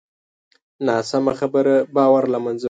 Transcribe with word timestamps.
ناسمه 0.87 1.33
خبره 1.39 1.75
باور 1.95 2.23
له 2.33 2.37
منځه 2.45 2.57
وړي 2.57 2.59